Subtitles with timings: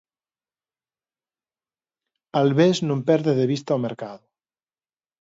[2.39, 4.25] Albés non perde de vista o mercado.